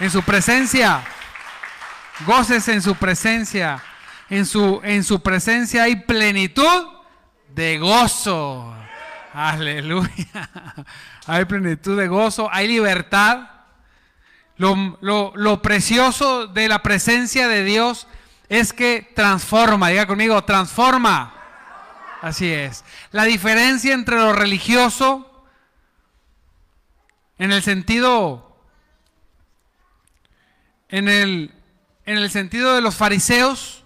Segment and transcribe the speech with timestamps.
[0.00, 1.02] en su presencia.
[2.26, 3.82] Gócese en su presencia.
[4.30, 6.88] En su, en su presencia hay plenitud
[7.54, 8.74] de gozo.
[9.32, 10.50] Aleluya.
[11.26, 13.48] Hay plenitud de gozo, hay libertad.
[14.56, 18.06] Lo, lo, precioso de la presencia de Dios
[18.48, 19.88] es que transforma.
[19.88, 21.34] Diga conmigo, transforma.
[22.20, 22.84] Así es.
[23.10, 25.46] La diferencia entre lo religioso,
[27.38, 28.43] en el sentido,
[30.94, 31.50] en el,
[32.06, 33.82] en el sentido de los fariseos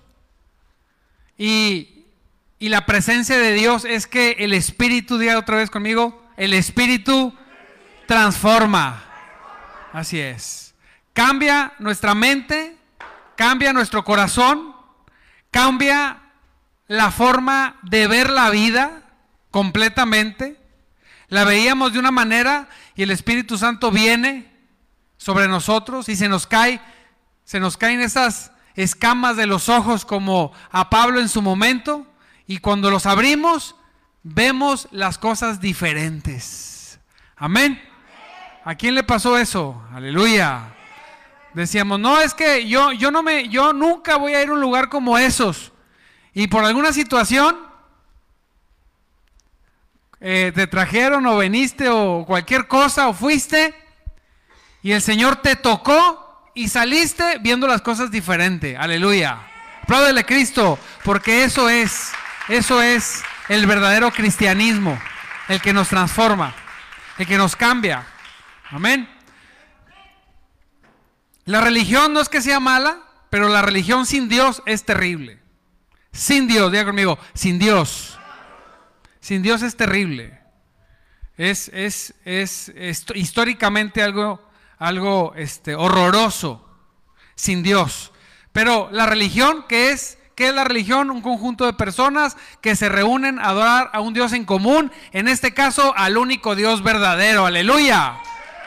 [1.39, 2.05] y,
[2.59, 7.35] y la presencia de Dios es que el Espíritu, diga otra vez conmigo, el Espíritu
[8.07, 9.03] transforma.
[9.95, 10.75] Así es.
[11.15, 12.77] Cambia nuestra mente,
[13.37, 14.77] cambia nuestro corazón,
[15.51, 16.19] cambia
[16.89, 19.01] la forma de ver la vida
[19.51, 20.61] completamente.
[21.29, 24.53] La veíamos de una manera y el Espíritu Santo viene
[25.17, 26.83] sobre nosotros y se nos cae,
[27.49, 32.07] se nos caen esas escamas de los ojos como a Pablo en su momento
[32.47, 33.75] y cuando los abrimos
[34.23, 37.01] vemos las cosas diferentes.
[37.37, 37.83] Amén.
[38.67, 39.83] ¿A quién le pasó eso?
[39.95, 40.75] Aleluya.
[41.55, 44.61] Decíamos, no, es que yo, yo no me, yo nunca voy a ir a un
[44.61, 45.73] lugar como esos.
[46.35, 47.57] Y por alguna situación
[50.21, 53.75] eh, te trajeron o veniste o cualquier cosa o fuiste
[54.83, 56.28] y el Señor te tocó
[56.59, 58.77] y saliste viendo las cosas diferente.
[58.77, 59.39] Aleluya.
[59.83, 62.11] Apláudele Cristo, porque eso es,
[62.49, 64.99] eso es el verdadero cristianismo,
[65.47, 66.53] el que nos transforma,
[67.17, 68.05] el que nos cambia.
[68.71, 69.09] Amén.
[71.45, 72.99] La religión no es que sea mala,
[73.31, 75.39] pero la religión sin Dios es terrible.
[76.11, 78.19] Sin Dios, diga conmigo, sin Dios.
[79.21, 80.41] Sin Dios es terrible.
[81.37, 82.73] Es, es, es,
[83.15, 84.48] históricamente algo,
[84.79, 86.65] algo este, horroroso.
[87.35, 88.13] Sin Dios.
[88.53, 91.11] Pero la religión, que es, ¿qué es la religión?
[91.11, 94.91] Un conjunto de personas que se reúnen a adorar a un Dios en común.
[95.13, 97.47] En este caso, al único Dios verdadero.
[97.47, 98.17] Aleluya.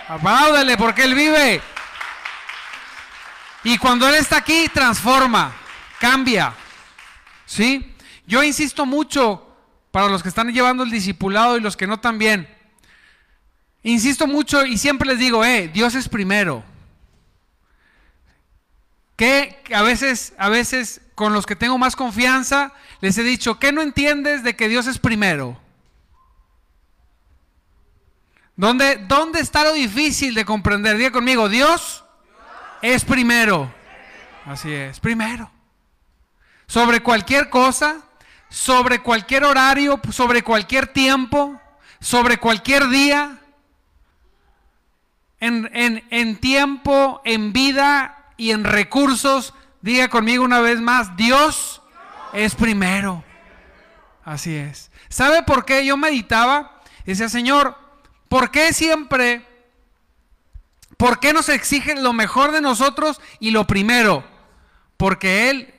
[0.07, 1.61] Apláudele porque Él vive.
[3.63, 5.51] Y cuando Él está aquí, transforma,
[5.99, 6.53] cambia.
[7.45, 7.95] ¿Sí?
[8.25, 9.47] Yo insisto mucho
[9.91, 12.47] para los que están llevando el discipulado y los que no también.
[13.83, 16.63] Insisto mucho y siempre les digo, eh, Dios es primero.
[19.15, 23.71] Que a veces, a veces con los que tengo más confianza, les he dicho, ¿qué
[23.71, 25.59] no entiendes de que Dios es primero?
[28.55, 30.97] ¿Dónde, dónde está lo difícil de comprender?
[30.97, 32.03] Diga conmigo, Dios
[32.81, 33.73] es primero.
[34.45, 35.51] Así es, primero
[36.71, 37.97] sobre cualquier cosa,
[38.49, 41.59] sobre cualquier horario, sobre cualquier tiempo,
[41.99, 43.40] sobre cualquier día,
[45.41, 49.53] en, tiempo, en vida y en recursos.
[49.81, 51.81] Diga conmigo una vez más, Dios
[52.33, 53.23] es primero.
[54.23, 54.91] Así es.
[55.09, 56.81] ¿Sabe por qué yo meditaba?
[57.05, 57.75] Decía, Señor,
[58.29, 59.45] ¿por qué siempre,
[60.95, 64.23] por qué nos exigen lo mejor de nosotros y lo primero?
[64.95, 65.73] Porque Él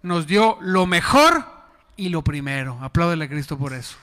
[0.00, 1.46] nos dio lo mejor
[1.96, 2.78] y lo primero.
[2.82, 3.96] Apláudele a Cristo por eso.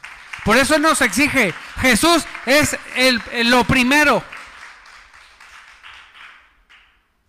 [0.46, 1.54] Por eso Él nos exige.
[1.78, 4.24] Jesús es el, lo primero.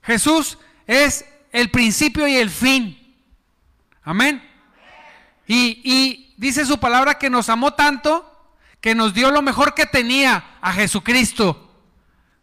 [0.02, 2.96] Jesús es el principio y el fin.
[4.02, 4.42] Amén.
[5.46, 8.26] Y, dice su palabra que nos amó tanto
[8.80, 11.70] que nos dio lo mejor que tenía a Jesucristo.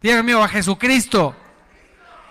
[0.00, 1.34] Dios mío, a Jesucristo.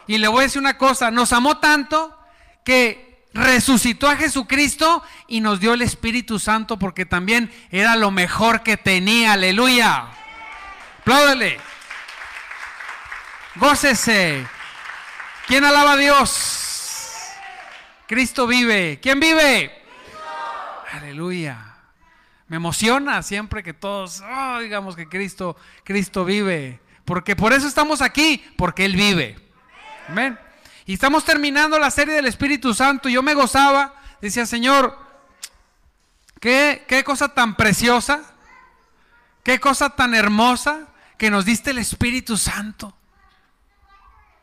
[0.06, 2.18] Y le voy a decir una cosa, nos amó tanto
[2.64, 8.64] que resucitó a Jesucristo y nos dio el Espíritu Santo porque también era lo mejor
[8.64, 9.34] que tenía.
[9.34, 10.08] Aleluya.
[11.02, 11.60] Apláudele.
[13.56, 14.48] Gócese.
[15.48, 16.58] ¿Quién alaba a Dios?
[18.06, 19.00] Cristo vive.
[19.02, 19.72] ¿Quién vive?
[20.92, 21.76] Aleluya.
[22.50, 26.82] Me emociona siempre que todos oh, digamos que Cristo, Cristo vive.
[27.06, 29.40] Porque por eso estamos aquí, porque Él vive.
[30.10, 30.38] Amén.
[30.86, 33.08] Y estamos terminando la serie del Espíritu Santo.
[33.08, 34.98] Yo me gozaba, decía, Señor,
[36.42, 38.22] qué, qué cosa tan preciosa,
[39.44, 42.94] qué cosa tan hermosa que nos diste el Espíritu Santo.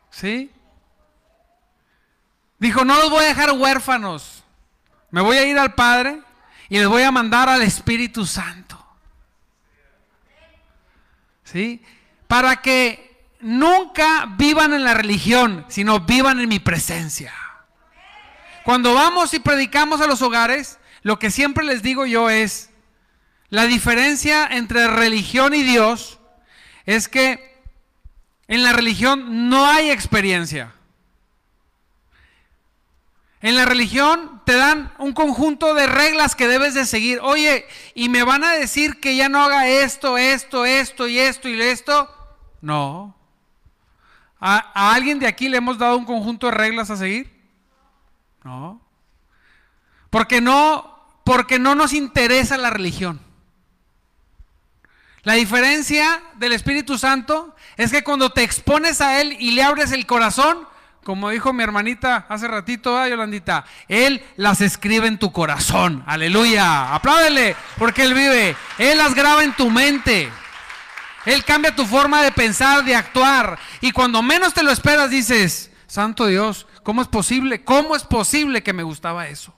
[0.09, 0.51] ¿Sí?
[2.59, 4.43] Dijo, no los voy a dejar huérfanos.
[5.11, 6.21] Me voy a ir al Padre
[6.69, 8.83] y les voy a mandar al Espíritu Santo.
[11.43, 11.81] ¿Sí?
[12.27, 17.33] Para que nunca vivan en la religión, sino vivan en mi presencia.
[18.63, 22.71] Cuando vamos y predicamos a los hogares, lo que siempre les digo yo es,
[23.49, 26.19] la diferencia entre religión y Dios
[26.85, 27.55] es que
[28.47, 30.74] En la religión no hay experiencia.
[33.45, 37.19] En la religión te dan un conjunto de reglas que debes de seguir.
[37.21, 41.47] Oye, ¿y me van a decir que ya no haga esto, esto, esto y esto
[41.47, 42.09] y esto?
[42.59, 43.15] No.
[44.39, 47.39] ¿A, alguien de aquí le hemos dado un conjunto de reglas a seguir?
[48.43, 48.81] No.
[50.09, 53.21] Porque no, porque no nos interesa la religión.
[55.21, 59.91] La diferencia del Espíritu Santo es que cuando te expones a Él y le abres
[59.91, 60.67] el corazón,
[61.05, 66.03] como dijo mi hermanita hace ratito, ¿eh, Yolandita, Él las escribe en tu corazón.
[66.07, 66.95] Aleluya.
[66.95, 68.57] Apláudele, porque Él vive.
[68.79, 70.31] Él las graba en tu mente.
[71.27, 73.59] Él cambia tu forma de pensar, de actuar.
[73.81, 77.63] Y cuando menos te lo esperas, dices, Santo Dios, ¿cómo es posible?
[77.63, 79.55] ¿Cómo es posible que me gustaba eso?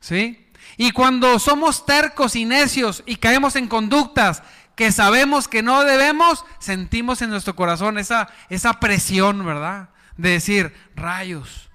[0.00, 0.44] ¿Sí?
[0.76, 4.42] Y cuando somos tercos y necios y caemos en conductas
[4.76, 9.88] que sabemos que no debemos, sentimos en nuestro corazón esa, esa presión, ¿verdad?
[10.16, 11.70] De decir, rayos,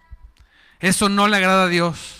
[0.79, 2.17] eso no le agrada a Dios.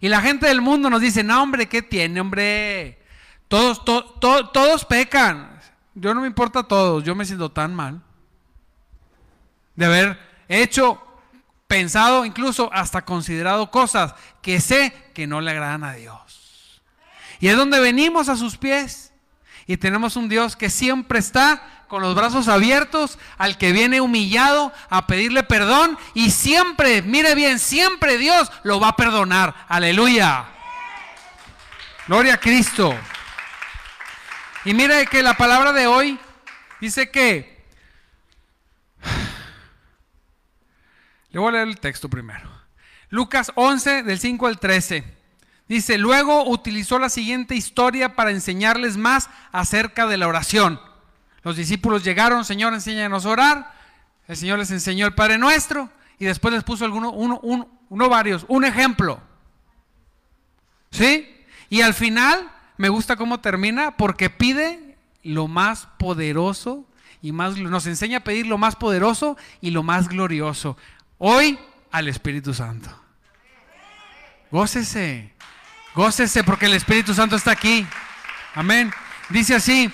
[0.00, 3.02] Y la gente del mundo nos dice, no, hombre, ¿qué tiene, hombre?
[3.48, 5.60] Todos, todos pecan.
[5.94, 8.00] Yo no me importa a todos, yo me siento tan mal
[9.74, 10.18] de haber
[10.48, 11.02] hecho
[11.66, 16.82] pensado, incluso hasta considerado cosas que sé que no le agradan a Dios.
[17.40, 19.12] Y es donde venimos a sus pies
[19.66, 24.72] y tenemos un Dios que siempre está con los brazos abiertos al que viene humillado
[24.90, 29.54] a pedirle perdón y siempre, mire bien, siempre Dios lo va a perdonar.
[29.68, 30.46] Aleluya.
[32.06, 32.94] Gloria a Cristo.
[34.64, 36.18] Y mire que la palabra de hoy
[36.80, 37.56] dice que
[41.30, 42.50] Le voy a leer el texto primero.
[43.10, 45.04] Lucas 11, del 5 al 13.
[45.68, 50.80] Dice, luego utilizó la siguiente historia para enseñarles más acerca de la oración.
[51.42, 53.74] Los discípulos llegaron, Señor, enséñanos a orar.
[54.28, 58.44] El Señor les enseñó el Padre Nuestro y después les puso alguno, uno, uno, varios,
[58.48, 59.20] un ejemplo.
[60.90, 61.28] ¿Sí?
[61.68, 66.86] Y al final me gusta cómo termina porque pide lo más poderoso
[67.22, 70.76] y más nos enseña a pedir lo más poderoso y lo más glorioso.
[71.18, 71.58] Hoy
[71.90, 72.90] al Espíritu Santo.
[74.50, 75.32] Gócese,
[75.96, 77.86] gócese porque el Espíritu Santo está aquí.
[78.54, 78.92] Amén.
[79.30, 79.90] Dice así,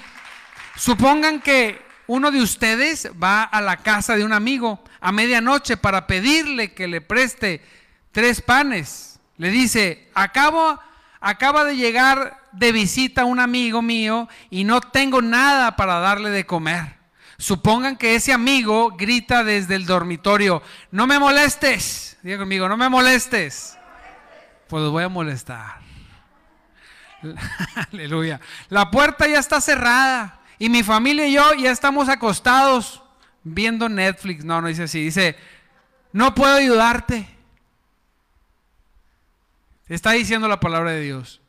[0.76, 6.08] supongan que uno de ustedes va a la casa de un amigo a medianoche para
[6.08, 7.64] pedirle que le preste
[8.10, 9.20] tres panes.
[9.38, 10.78] Le dice, acabo,
[11.20, 16.44] acaba de llegar de visita un amigo mío y no tengo nada para darle de
[16.44, 16.96] comer.
[17.38, 22.18] Supongan que ese amigo grita desde el dormitorio, no me molestes.
[22.22, 23.78] Diga conmigo, no me molestes.
[24.68, 25.91] Pues voy a molestar.
[27.92, 28.40] Aleluya.
[28.68, 33.02] La puerta ya está cerrada y mi familia y yo ya estamos acostados
[33.44, 34.44] viendo Netflix.
[34.44, 35.04] No, no dice así.
[35.04, 35.36] Dice,
[36.12, 37.28] no puedo ayudarte.
[39.88, 41.40] Está diciendo la palabra de Dios.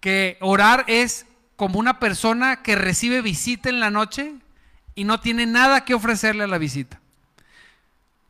[0.00, 4.34] Que orar es como una persona que recibe visita en la noche
[4.94, 7.00] y no tiene nada que ofrecerle a la visita.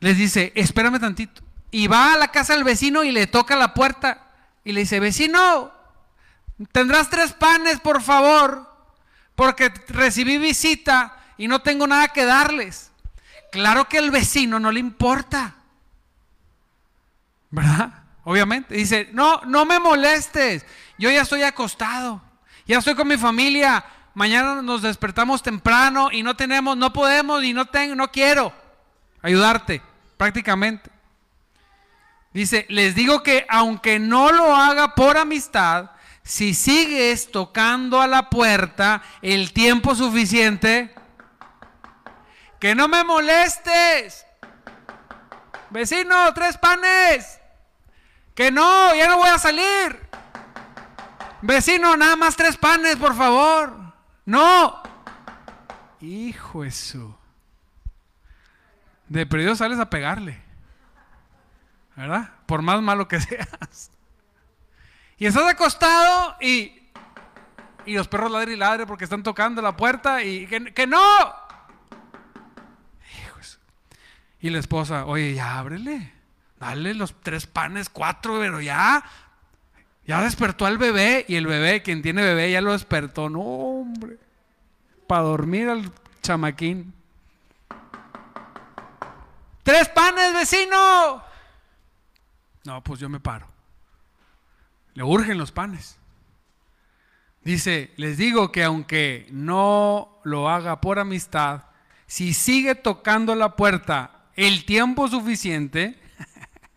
[0.01, 1.43] Les dice, espérame tantito.
[1.71, 4.27] Y va a la casa del vecino y le toca la puerta
[4.65, 5.73] y le dice, vecino,
[6.71, 8.71] tendrás tres panes, por favor,
[9.35, 12.93] porque recibí visita y no tengo nada que darles.
[13.51, 15.55] Claro que al vecino no le importa.
[17.51, 17.93] ¿Verdad?
[18.25, 18.75] Obviamente.
[18.75, 20.65] Dice, no, no me molestes.
[20.97, 22.23] Yo ya estoy acostado.
[22.67, 23.85] Ya estoy con mi familia
[24.15, 28.53] mañana nos despertamos temprano y no tenemos, no podemos y no tengo, no quiero
[29.23, 29.83] ayudarte,
[30.17, 30.91] prácticamente.
[32.33, 35.91] Dice, les digo que aunque no lo haga por amistad,
[36.23, 40.95] si sigues tocando a la puerta el tiempo suficiente,
[42.61, 44.25] que no me molestes.
[45.71, 47.41] Vecino, tres panes.
[48.35, 50.09] Que no, ya no voy a salir.
[51.43, 53.75] Vecino, nada más tres panes, por favor.
[54.25, 54.83] No.
[56.01, 57.19] Hijo eso.
[59.09, 60.41] De perdido sales a pegarle.
[61.97, 62.31] ¿Verdad?
[62.47, 63.92] Por más malo que seas.
[65.23, 66.83] Y estás acostado y,
[67.87, 70.99] y los perros ladran y ladren porque están tocando la puerta y que, que no.
[73.17, 73.61] Hijo eso.
[74.41, 76.13] Y la esposa, oye, ya ábrele.
[76.59, 79.05] Dale los tres panes, cuatro, pero ya.
[80.09, 83.31] Ya despertó al bebé y el bebé, quien tiene bebé, ya lo despertó.
[83.31, 84.19] No, hombre.
[85.07, 86.93] Para dormir al chamaquín.
[89.63, 91.23] Tres panes, vecino.
[92.65, 93.52] No, pues yo me paro.
[94.95, 95.99] Le urgen los panes.
[97.43, 101.65] Dice, les digo que aunque no lo haga por amistad,
[102.07, 105.99] si sigue tocando la puerta el tiempo suficiente,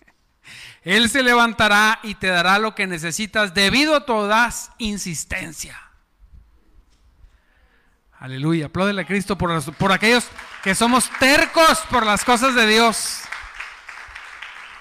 [0.81, 5.79] Él se levantará y te dará lo que necesitas debido a toda insistencia.
[8.17, 10.27] Aleluya, apláudele a Cristo por, por aquellos
[10.63, 13.24] que somos tercos por las cosas de Dios.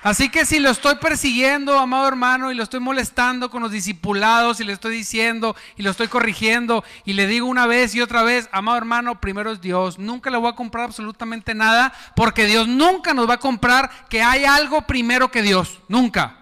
[0.04, 4.60] Así que si lo estoy persiguiendo, amado hermano, y lo estoy molestando con los discipulados,
[4.60, 8.22] y le estoy diciendo, y lo estoy corrigiendo, y le digo una vez y otra
[8.22, 9.98] vez, amado hermano, primero es Dios.
[9.98, 14.20] Nunca le voy a comprar absolutamente nada, porque Dios nunca nos va a comprar que
[14.20, 15.80] hay algo primero que Dios.
[15.88, 16.36] Nunca.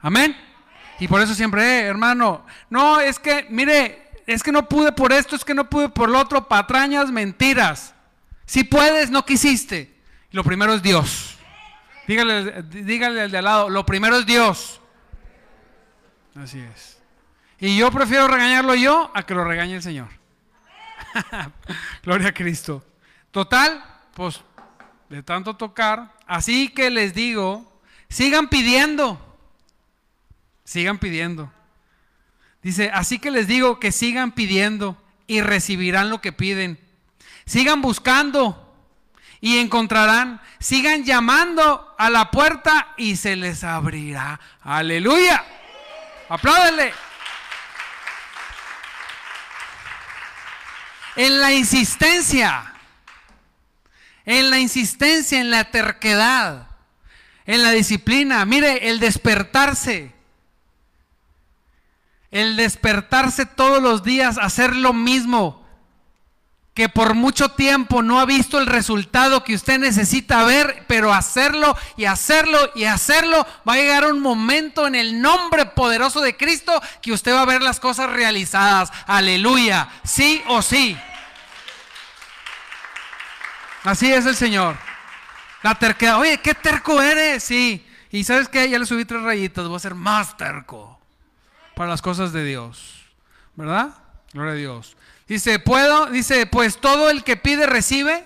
[0.00, 0.36] Amén.
[0.98, 5.12] Y por eso siempre, eh, hermano, no, es que, mire, es que no pude por
[5.12, 7.94] esto, es que no pude por lo otro, patrañas, mentiras.
[8.46, 9.96] Si puedes, no quisiste.
[10.32, 11.37] Lo primero es Dios.
[12.08, 14.80] Dígale, dígale al de al lado, lo primero es Dios.
[16.34, 16.98] Así es.
[17.60, 20.08] Y yo prefiero regañarlo yo a que lo regañe el Señor.
[22.02, 22.82] Gloria a Cristo.
[23.30, 23.84] Total,
[24.14, 24.40] pues
[25.10, 26.14] de tanto tocar.
[26.26, 29.20] Así que les digo, sigan pidiendo.
[30.64, 31.52] Sigan pidiendo.
[32.62, 34.96] Dice, así que les digo que sigan pidiendo
[35.26, 36.80] y recibirán lo que piden.
[37.44, 38.67] Sigan buscando
[39.40, 40.40] y encontrarán.
[40.58, 44.40] Sigan llamando a la puerta y se les abrirá.
[44.62, 45.44] Aleluya.
[46.28, 46.92] Apláudenle.
[51.16, 52.74] En la insistencia,
[54.24, 56.68] en la insistencia, en la terquedad,
[57.44, 58.44] en la disciplina.
[58.44, 60.14] Mire, el despertarse.
[62.30, 65.57] El despertarse todos los días, hacer lo mismo
[66.78, 71.76] que por mucho tiempo no ha visto el resultado que usted necesita ver, pero hacerlo
[71.96, 76.80] y hacerlo y hacerlo, va a llegar un momento en el nombre poderoso de Cristo
[77.02, 78.92] que usted va a ver las cosas realizadas.
[79.08, 80.96] Aleluya, sí o sí.
[83.82, 84.76] Así es el Señor.
[85.64, 87.84] La terquedad, oye, qué terco eres, sí.
[88.12, 91.00] Y sabes que ya le subí tres rayitas, voy a ser más terco
[91.74, 93.04] para las cosas de Dios.
[93.56, 93.96] ¿Verdad?
[94.32, 94.96] Gloria a Dios.
[95.28, 96.06] Dice, ¿puedo?
[96.06, 98.24] Dice, pues todo el que pide recibe.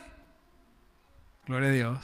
[1.47, 1.99] Gloria a Dios.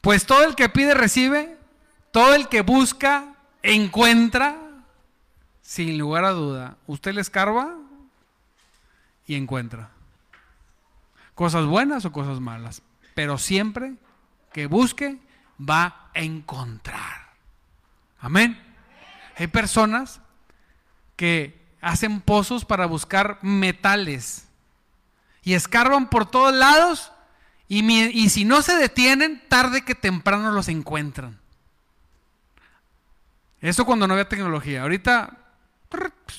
[0.00, 1.56] Pues todo el que pide recibe,
[2.10, 4.56] todo el que busca encuentra,
[5.60, 6.76] sin lugar a duda.
[6.86, 7.76] Usted le escarba
[9.26, 9.90] y encuentra.
[11.34, 12.82] Cosas buenas o cosas malas.
[13.14, 13.94] Pero siempre
[14.52, 15.18] que busque,
[15.60, 17.32] va a encontrar.
[18.18, 18.61] Amén.
[19.42, 20.20] Hay personas
[21.16, 24.46] que hacen pozos para buscar metales
[25.42, 27.10] y escarban por todos lados
[27.66, 31.40] y, si no se detienen, tarde que temprano los encuentran.
[33.60, 34.82] Eso cuando no había tecnología.
[34.82, 35.36] Ahorita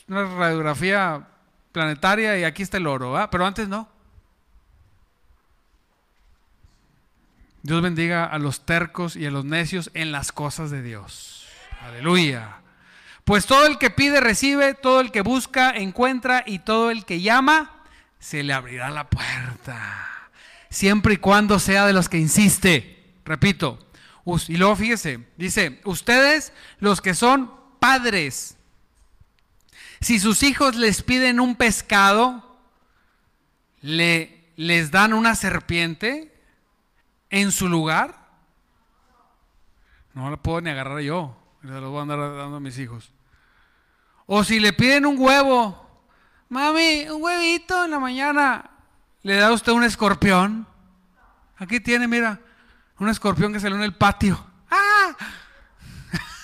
[0.08, 1.28] una radiografía
[1.74, 3.90] planetaria y aquí está el oro, pero antes no.
[7.64, 11.50] Dios bendiga a los tercos y a los necios en las cosas de Dios.
[11.82, 12.63] Aleluya.
[13.24, 17.22] Pues todo el que pide recibe, todo el que busca encuentra y todo el que
[17.22, 17.84] llama
[18.20, 20.30] se le abrirá la puerta.
[20.70, 23.14] Siempre y cuando sea de los que insiste.
[23.26, 23.80] Repito.
[24.48, 28.58] Y luego fíjese, dice, ustedes los que son padres,
[30.00, 32.58] si sus hijos les piden un pescado,
[33.82, 36.34] le, les dan una serpiente
[37.30, 38.28] en su lugar.
[40.14, 41.38] No la puedo ni agarrar yo.
[41.62, 43.13] Se los voy a andar dando a mis hijos.
[44.26, 46.06] O si le piden un huevo,
[46.50, 48.70] mami, un huevito en la mañana,
[49.22, 50.68] le da usted un escorpión.
[51.58, 52.40] Aquí tiene, mira,
[53.00, 54.46] un escorpión que salió en el patio.
[54.70, 55.16] ¡Ah!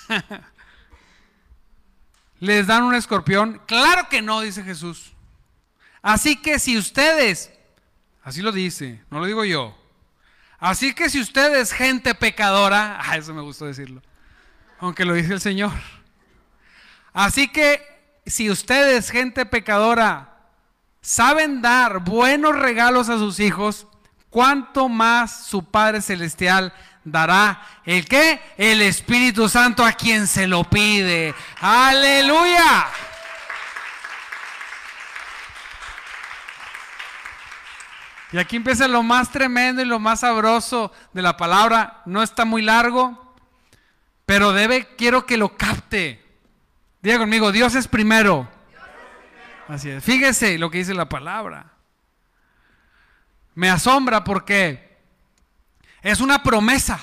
[2.40, 3.60] ¿Les dan un escorpión?
[3.66, 5.12] Claro que no, dice Jesús.
[6.02, 7.52] Así que si ustedes,
[8.22, 9.76] así lo dice, no lo digo yo.
[10.58, 14.02] Así que si ustedes, gente pecadora, ah, eso me gustó decirlo
[14.80, 15.72] aunque lo dice el Señor.
[17.12, 17.82] Así que
[18.26, 20.36] si ustedes, gente pecadora,
[21.00, 23.86] saben dar buenos regalos a sus hijos,
[24.28, 26.72] ¿cuánto más su Padre Celestial
[27.04, 28.40] dará el qué?
[28.56, 31.34] El Espíritu Santo a quien se lo pide.
[31.60, 32.86] Aleluya.
[38.32, 42.02] Y aquí empieza lo más tremendo y lo más sabroso de la palabra.
[42.06, 43.34] No está muy largo,
[44.24, 46.29] pero debe, quiero que lo capte.
[47.02, 48.48] Diga conmigo, Dios es primero.
[49.68, 50.04] Así es.
[50.04, 51.72] Fíjese lo que dice la palabra.
[53.54, 54.98] Me asombra porque
[56.02, 57.00] es una promesa.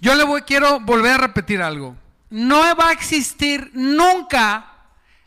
[0.00, 1.96] Yo le voy, quiero volver a repetir algo.
[2.28, 4.66] No va a existir nunca,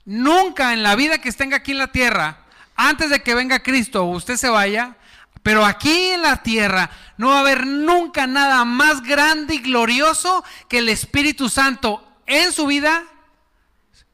[0.05, 2.39] nunca en la vida que esté aquí en la tierra,
[2.75, 4.97] antes de que venga Cristo o usted se vaya,
[5.41, 10.43] pero aquí en la tierra no va a haber nunca nada más grande y glorioso
[10.67, 13.03] que el Espíritu Santo en su vida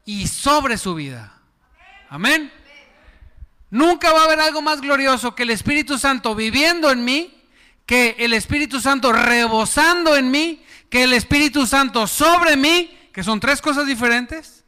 [0.04, 1.34] y sobre su vida.
[2.08, 2.52] Amén.
[3.70, 7.42] Nunca va a haber algo más glorioso que el Espíritu Santo viviendo en mí,
[7.86, 13.40] que el Espíritu Santo rebosando en mí, que el Espíritu Santo sobre mí, que son
[13.40, 14.64] tres cosas diferentes,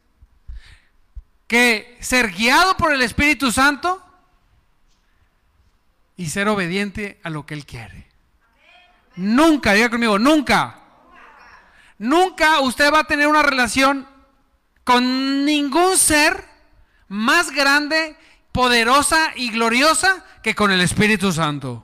[1.47, 4.03] que ser guiado por el Espíritu Santo
[6.17, 8.07] y ser obediente a lo que Él quiere.
[9.15, 10.81] Nunca, diga conmigo, nunca.
[11.97, 14.07] Nunca usted va a tener una relación
[14.83, 16.45] con ningún ser
[17.07, 18.15] más grande,
[18.51, 21.83] poderosa y gloriosa que con el Espíritu Santo.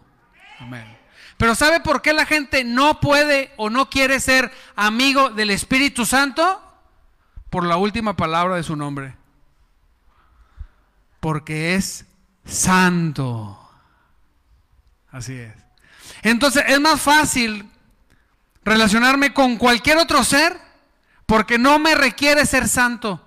[0.60, 0.98] Amén.
[1.38, 6.06] Pero ¿sabe por qué la gente no puede o no quiere ser amigo del Espíritu
[6.06, 6.62] Santo?
[7.50, 9.16] Por la última palabra de su nombre.
[11.20, 12.06] Porque es
[12.46, 13.60] santo.
[15.12, 15.54] Así es.
[16.22, 17.70] Entonces es más fácil
[18.66, 20.58] relacionarme con cualquier otro ser
[21.26, 23.22] porque no me requiere ser santo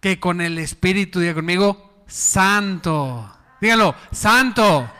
[0.00, 3.36] que con el Espíritu, diga conmigo, santo.
[3.60, 4.90] Dígalo, santo.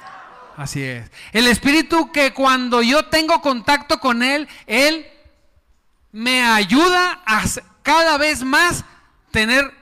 [0.57, 1.11] Así es.
[1.33, 5.07] El Espíritu que cuando yo tengo contacto con Él, Él
[6.13, 7.45] me ayuda a
[7.83, 8.85] cada vez más
[9.31, 9.73] tener,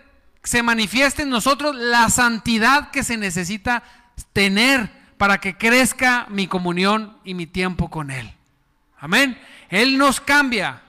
[0.44, 3.82] se manifieste en nosotros la santidad que se necesita
[4.32, 8.32] tener para que crezca mi comunión y mi tiempo con Él.
[8.98, 9.38] Amén.
[9.68, 10.82] Él nos cambia,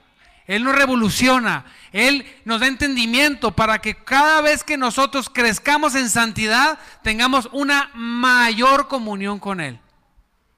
[0.46, 6.08] Él nos revoluciona, Él nos da entendimiento para que cada vez que nosotros crezcamos en
[6.08, 9.78] santidad tengamos una mayor comunión con Él.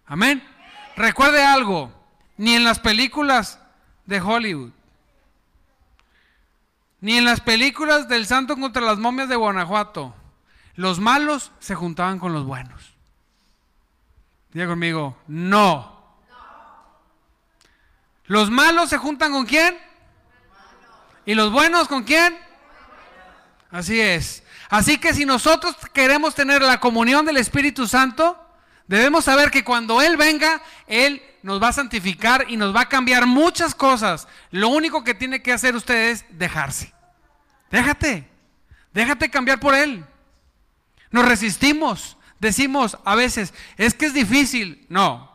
[0.07, 0.47] Amén.
[0.95, 1.93] Recuerde algo,
[2.37, 3.59] ni en las películas
[4.05, 4.71] de Hollywood,
[7.01, 10.15] ni en las películas del santo contra las momias de Guanajuato,
[10.75, 12.92] los malos se juntaban con los buenos.
[14.53, 15.93] Diga conmigo, no.
[18.27, 19.79] ¿Los malos se juntan con quién?
[21.25, 22.39] ¿Y los buenos con quién?
[23.71, 24.43] Así es.
[24.69, 28.39] Así que si nosotros queremos tener la comunión del Espíritu Santo,
[28.87, 32.89] debemos saber que cuando Él venga, Él nos va a santificar y nos va a
[32.89, 34.29] cambiar muchas cosas.
[34.51, 36.93] Lo único que tiene que hacer usted es dejarse.
[37.71, 38.29] Déjate.
[38.93, 40.05] Déjate cambiar por Él.
[41.11, 42.17] Nos resistimos.
[42.43, 44.85] Decimos a veces, es que es difícil.
[44.89, 45.31] No,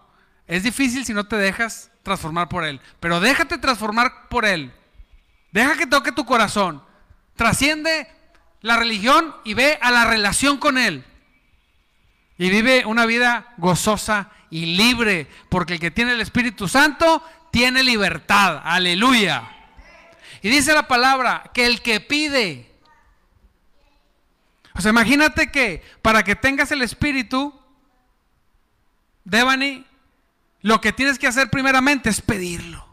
[0.46, 2.82] es difícil si no te dejas transformar por Él.
[3.00, 4.74] Pero déjate transformar por Él.
[5.54, 6.84] Deja que toque tu corazón.
[7.38, 8.10] Trasciende
[8.60, 11.06] la religión y ve a la relación con Él.
[12.38, 17.84] Y vive una vida gozosa y libre, porque el que tiene el Espíritu Santo tiene
[17.84, 18.62] libertad.
[18.65, 19.50] Aleluya.
[20.41, 22.66] Y dice la palabra que el que pide,
[24.81, 27.53] sea, imagínate que para que tengas el espíritu,
[29.23, 29.85] Devani,
[30.61, 32.87] lo que tienes que hacer primeramente es pedirlo.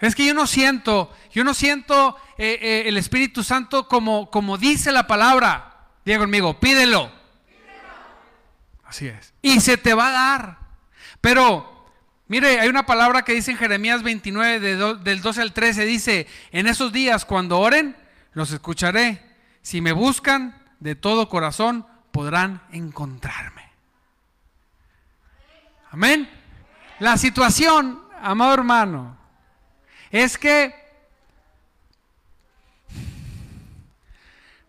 [0.00, 4.56] Es que yo no siento, yo no siento eh, eh, el Espíritu Santo como, como
[4.56, 5.88] dice la palabra.
[6.04, 7.10] Diga conmigo, pídelo.
[8.84, 9.34] Así es.
[9.42, 10.58] Y se te va a dar.
[11.20, 11.90] Pero,
[12.28, 14.60] mire, hay una palabra que dice en Jeremías 29,
[15.00, 17.96] del 12 al 13, dice, en esos días cuando oren,
[18.38, 19.20] los escucharé.
[19.62, 23.68] Si me buscan de todo corazón, podrán encontrarme.
[25.90, 26.30] Amén.
[27.00, 29.18] La situación, amado hermano,
[30.10, 30.72] es que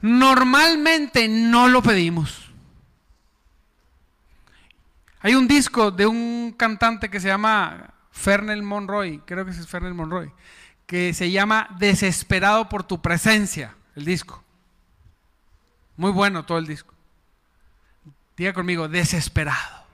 [0.02, 2.50] normalmente no lo pedimos.
[5.22, 9.94] Hay un disco de un cantante que se llama Fernel Monroy, creo que es Fernel
[9.94, 10.32] Monroy,
[10.90, 14.44] que se llama Desesperado por tu presencia, el disco.
[15.98, 16.96] Muy bueno todo el disco.
[18.36, 19.86] Diga conmigo, desesperado.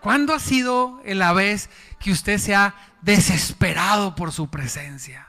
[0.00, 1.68] ¿Cuándo ha sido la vez
[1.98, 5.26] que usted se ha desesperado por su presencia?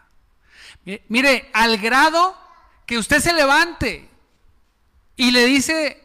[1.07, 2.37] Mire, al grado
[2.85, 4.07] que usted se levante
[5.15, 5.99] y le dice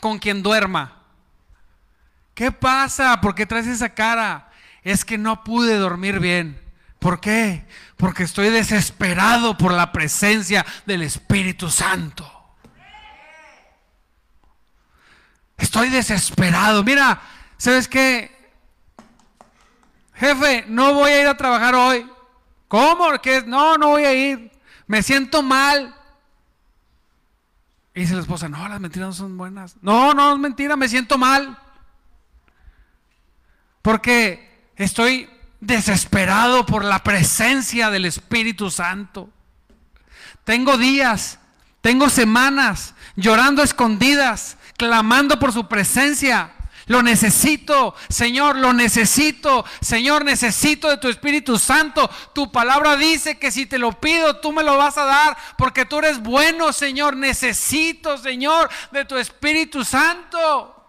[0.00, 1.02] con quien duerma,
[2.32, 3.20] ¿qué pasa?
[3.20, 4.50] ¿Por qué traes esa cara?
[4.84, 6.69] Es que no pude dormir bien.
[7.00, 7.66] ¿Por qué?
[7.96, 12.30] Porque estoy desesperado por la presencia del Espíritu Santo.
[15.56, 16.84] Estoy desesperado.
[16.84, 17.22] Mira,
[17.56, 18.38] ¿sabes qué?
[20.14, 22.06] Jefe, no voy a ir a trabajar hoy.
[22.68, 23.18] ¿Cómo?
[23.22, 23.42] ¿Qué?
[23.46, 24.52] No, no voy a ir.
[24.86, 25.96] Me siento mal.
[27.94, 29.76] Y dice la esposa, no, las mentiras no son buenas.
[29.80, 31.58] No, no es mentira, me siento mal.
[33.80, 35.30] Porque estoy
[35.60, 39.28] desesperado por la presencia del Espíritu Santo.
[40.44, 41.38] Tengo días,
[41.80, 46.52] tengo semanas llorando escondidas, clamando por su presencia.
[46.86, 49.64] Lo necesito, Señor, lo necesito.
[49.80, 52.10] Señor, necesito de tu Espíritu Santo.
[52.34, 55.84] Tu palabra dice que si te lo pido, tú me lo vas a dar, porque
[55.84, 57.16] tú eres bueno, Señor.
[57.16, 60.79] Necesito, Señor, de tu Espíritu Santo.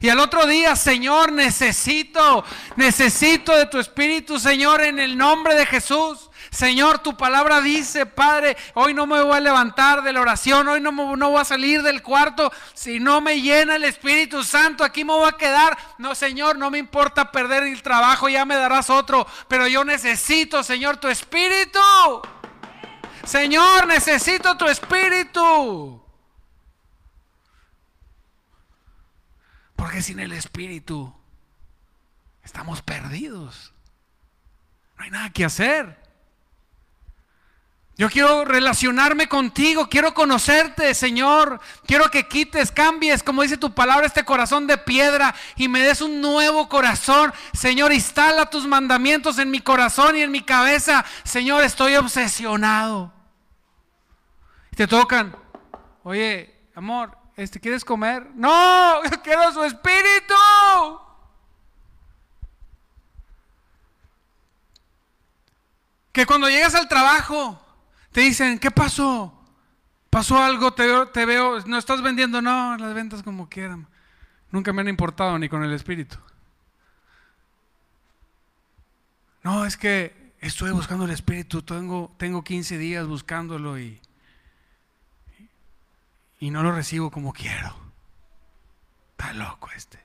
[0.00, 2.44] Y al otro día, Señor, necesito,
[2.76, 6.30] necesito de tu Espíritu, Señor, en el nombre de Jesús.
[6.50, 10.80] Señor, tu palabra dice, Padre, hoy no me voy a levantar de la oración, hoy
[10.80, 15.04] no, no voy a salir del cuarto, si no me llena el Espíritu Santo, aquí
[15.04, 15.76] me voy a quedar.
[15.98, 20.62] No, Señor, no me importa perder el trabajo, ya me darás otro, pero yo necesito,
[20.62, 21.80] Señor, tu Espíritu.
[23.24, 26.05] Señor, necesito tu Espíritu.
[29.76, 31.14] Porque sin el Espíritu
[32.42, 33.72] estamos perdidos.
[34.96, 36.06] No hay nada que hacer.
[37.98, 41.60] Yo quiero relacionarme contigo, quiero conocerte, Señor.
[41.86, 46.02] Quiero que quites, cambies, como dice tu palabra, este corazón de piedra y me des
[46.02, 47.32] un nuevo corazón.
[47.54, 51.06] Señor, instala tus mandamientos en mi corazón y en mi cabeza.
[51.24, 53.14] Señor, estoy obsesionado.
[54.74, 55.34] Te tocan.
[56.02, 58.26] Oye, amor, este, ¿quieres comer?
[58.34, 60.34] No, quiero su espíritu.
[66.12, 67.60] Que cuando llegas al trabajo,
[68.10, 69.38] te dicen, ¿qué pasó?
[70.08, 70.72] ¿Pasó algo?
[70.72, 73.86] Te veo, te veo, no estás vendiendo, no, las ventas como quieran.
[74.50, 76.16] Nunca me han importado ni con el espíritu.
[79.42, 84.00] No, es que estoy buscando el espíritu, tengo, tengo 15 días buscándolo y
[86.38, 87.74] y no lo recibo como quiero.
[89.12, 89.98] Está loco este.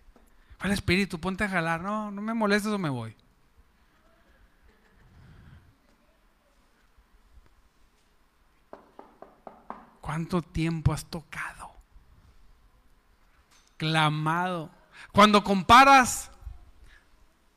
[0.63, 1.81] el espíritu, ponte a jalar.
[1.81, 3.15] No, no me molestes o me voy.
[9.99, 11.71] ¿Cuánto tiempo has tocado?
[13.77, 14.71] Clamado.
[15.11, 16.31] Cuando comparas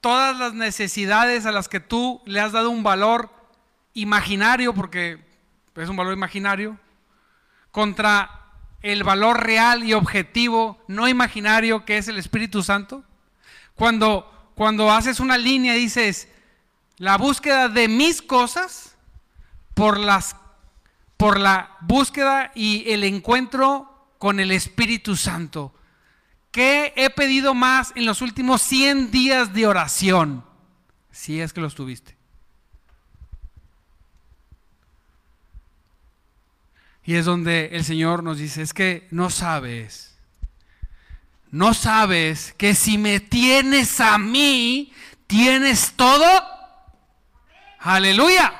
[0.01, 3.31] todas las necesidades a las que tú le has dado un valor
[3.95, 5.25] imaginario, porque
[5.75, 6.79] es un valor imaginario,
[7.71, 8.44] contra
[8.85, 13.03] el valor real y objetivo, no imaginario, que es el Espíritu Santo?
[13.75, 16.29] Cuando, cuando haces una línea dices,
[16.99, 18.95] la búsqueda de mis cosas
[19.73, 20.37] por, las,
[21.17, 25.75] por la búsqueda y el encuentro con el Espíritu Santo.
[26.51, 30.45] ¿Qué he pedido más en los últimos 100 días de oración?
[31.11, 32.14] Si es que los tuviste.
[37.05, 40.17] Y es donde el Señor nos dice, es que no sabes,
[41.51, 44.93] no sabes que si me tienes a mí,
[45.27, 46.27] tienes todo.
[47.79, 48.53] Aleluya.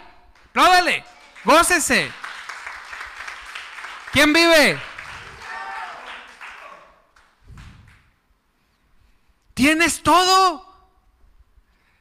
[0.51, 1.05] Apláudale,
[1.45, 2.13] gócese.
[4.13, 4.79] ¿Quién vive?
[9.55, 10.65] Tienes todo.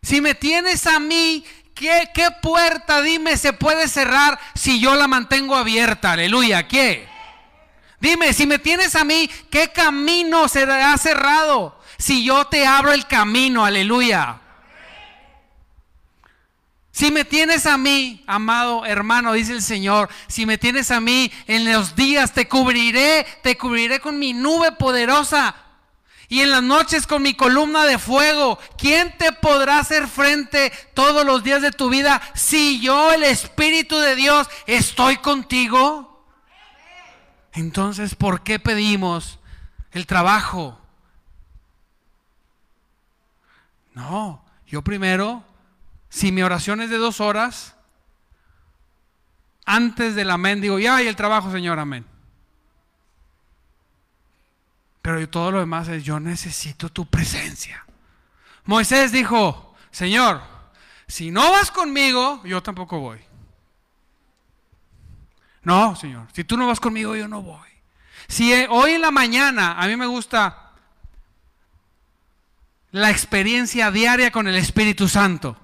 [0.03, 2.07] Si me tienes a mí, ¿Qué,
[2.41, 6.12] puerta, dime, se puede cerrar si yo la mantengo abierta?
[6.12, 7.07] Aleluya, ¿qué?
[7.99, 12.91] Dime, si me tienes a mí, ¿qué camino se ha cerrado si yo te abro
[12.91, 13.65] el camino?
[13.65, 14.39] Aleluya.
[16.91, 21.31] Si me tienes a mí, amado hermano, dice el Señor, si me tienes a mí
[21.47, 25.55] en los días, te cubriré, te cubriré con mi nube poderosa
[26.33, 28.57] y en las noches con mi columna de fuego.
[28.75, 33.99] ¿Quién te podrá hacer frente todos los días de tu vida si yo, el Espíritu
[33.99, 36.25] de Dios, estoy contigo?
[37.51, 39.37] Entonces, ¿por qué pedimos
[39.91, 40.81] el trabajo?
[43.93, 45.43] No, yo primero,
[46.09, 47.75] si mi oración es de dos horas,
[49.65, 52.07] antes del amén digo, ya hay el trabajo, Señor, amén.
[55.03, 57.85] Pero todo lo demás es, yo necesito tu presencia.
[58.63, 60.41] Moisés dijo, Señor,
[61.07, 63.19] si no vas conmigo, yo tampoco voy.
[65.63, 67.67] No, Señor, si tú no vas conmigo, yo no voy.
[68.29, 70.71] Si eh, hoy en la mañana a mí me gusta
[72.91, 75.57] la experiencia diaria con el Espíritu Santo.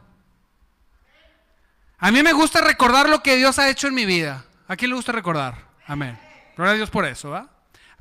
[1.97, 4.43] A mí me gusta recordar lo que Dios ha hecho en mi vida.
[4.67, 5.69] ¿A quién le gusta recordar?
[5.88, 6.19] Amén.
[6.58, 7.59] Gloria a Dios por eso, ¿va?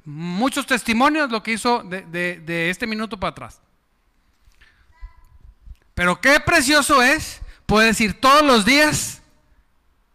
[0.09, 3.61] Muchos testimonios lo que hizo de, este minuto para atrás.
[5.93, 9.21] Pero qué precioso es puedes decir todos los días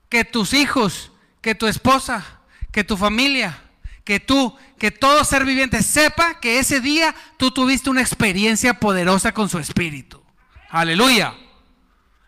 [0.09, 2.39] que tus hijos, que tu esposa,
[2.71, 3.59] que tu familia,
[4.03, 9.31] Que tú, que todo ser viviente sepa que ese día tú tuviste una experiencia poderosa
[9.31, 10.21] con su espíritu.
[10.69, 11.33] Aleluya.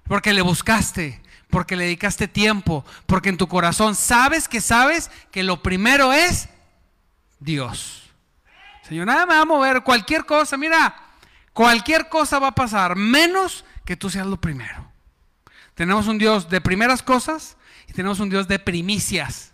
[0.07, 5.43] Porque le buscaste, porque le dedicaste tiempo, porque en tu corazón sabes que sabes que
[5.43, 6.47] lo primero es
[7.45, 8.01] Dios.
[8.81, 10.95] Señor, nada me va a mover, cualquier cosa, mira,
[11.53, 14.91] cualquier cosa va a pasar, menos que tú seas lo primero.
[15.75, 19.53] Tenemos un Dios de primeras cosas y tenemos un Dios de primicias.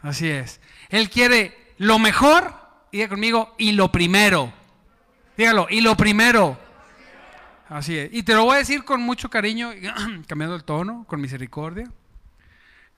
[0.00, 0.60] Así es.
[0.88, 2.54] Él quiere lo mejor,
[2.90, 4.52] diga conmigo, y lo primero.
[5.36, 6.58] Dígalo, y lo primero.
[7.68, 8.10] Así es.
[8.12, 9.70] Y te lo voy a decir con mucho cariño,
[10.26, 11.90] cambiando el tono, con misericordia.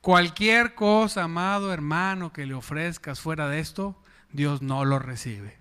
[0.05, 3.97] Cualquier cosa, amado hermano, que le ofrezcas fuera de esto,
[4.33, 5.57] Dios no lo recibe.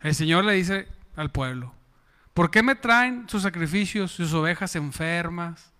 [0.00, 1.72] El Señor le dice al pueblo,
[2.34, 5.70] ¿por qué me traen sus sacrificios, sus ovejas enfermas,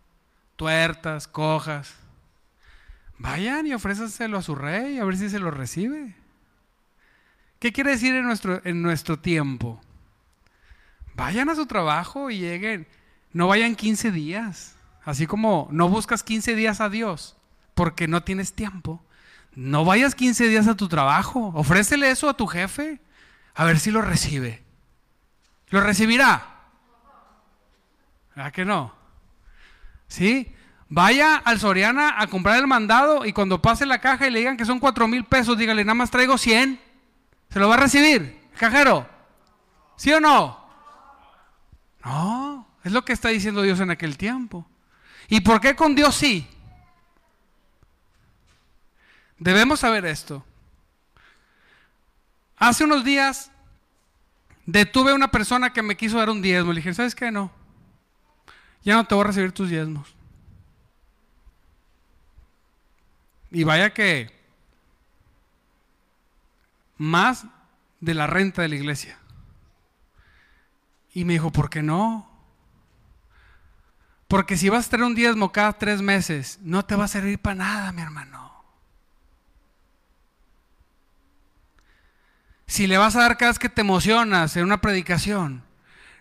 [0.54, 1.96] tuertas, cojas?
[3.18, 6.14] Vayan y ofrézanselo a su rey, a ver si se lo recibe.
[7.58, 9.80] ¿Qué quiere decir en nuestro, en nuestro tiempo?
[11.16, 12.86] Vayan a su trabajo y lleguen.
[13.32, 14.76] No vayan 15 días.
[15.04, 17.36] Así como no buscas 15 días a Dios
[17.74, 19.04] porque no tienes tiempo.
[19.54, 21.52] No vayas 15 días a tu trabajo.
[21.54, 23.00] Ofrécele eso a tu jefe.
[23.54, 24.62] A ver si lo recibe.
[25.68, 26.60] ¿Lo recibirá?
[28.34, 28.94] ¿Verdad que no?
[30.08, 30.54] ¿Sí?
[30.88, 34.56] Vaya al Soriana a comprar el mandado y cuando pase la caja y le digan
[34.56, 36.80] que son 4 mil pesos, dígale, nada más traigo 100.
[37.48, 38.40] ¿Se lo va a recibir?
[38.58, 39.08] ¿Cajero?
[39.96, 40.58] ¿Sí o no?
[42.04, 44.66] No, es lo que está diciendo Dios en aquel tiempo.
[45.30, 46.46] ¿Y por qué con Dios sí?
[49.38, 50.44] Debemos saber esto.
[52.56, 53.50] Hace unos días
[54.66, 56.72] detuve a una persona que me quiso dar un diezmo.
[56.72, 57.30] Le dije, ¿sabes qué?
[57.30, 57.50] No.
[58.82, 60.14] Ya no te voy a recibir tus diezmos.
[63.52, 64.36] Y vaya que
[66.98, 67.46] más
[68.00, 69.16] de la renta de la iglesia.
[71.14, 72.29] Y me dijo, ¿por qué no?
[74.30, 77.40] Porque si vas a tener un diezmo cada tres meses, no te va a servir
[77.40, 78.62] para nada, mi hermano.
[82.64, 85.64] Si le vas a dar cada vez que te emocionas en una predicación,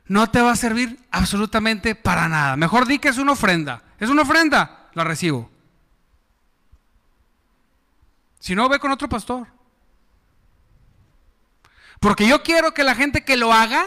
[0.07, 2.57] no te va a servir absolutamente para nada.
[2.57, 3.83] Mejor di que es una ofrenda.
[3.99, 4.89] ¿Es una ofrenda?
[4.95, 5.51] La recibo.
[8.39, 9.45] Si no, ve con otro pastor.
[11.99, 13.85] Porque yo quiero que la gente que lo haga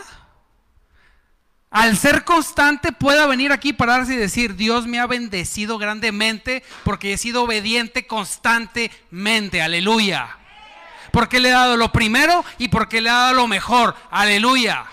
[1.72, 7.14] al ser constante pueda venir aquí, pararse y decir, Dios me ha bendecido grandemente porque
[7.14, 10.36] he sido obediente constantemente, aleluya.
[11.12, 14.84] Porque le he dado lo primero y porque le he dado lo mejor, aleluya.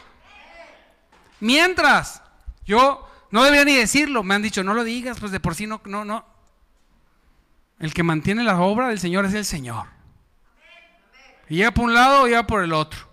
[1.42, 2.22] Mientras,
[2.66, 5.68] yo no debería ni decirlo, me han dicho, no lo digas, pues de por sí
[5.68, 6.26] no, no, no.
[7.78, 9.88] El que mantiene la obra del Señor es el Señor.
[11.50, 13.10] Y llega por un lado y llega por el otro.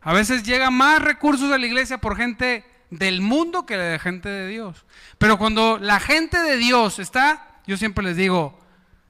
[0.00, 4.28] A veces llega más recursos a la iglesia por gente del mundo que de gente
[4.28, 4.84] de Dios.
[5.18, 8.58] Pero cuando la gente de Dios está, yo siempre les digo,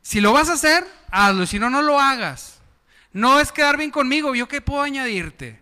[0.02, 2.60] si lo vas a hacer, hazlo, si no, no lo hagas.
[3.12, 5.60] No es quedar bien conmigo, yo qué puedo añadirte.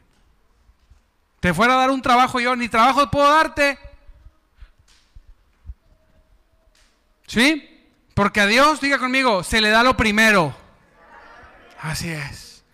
[1.40, 3.78] Te fuera a dar un trabajo yo, ni trabajo puedo darte.
[7.26, 7.70] ¿Sí?
[8.14, 10.56] Porque a Dios, diga conmigo, se le da lo primero.
[11.80, 12.64] Así es.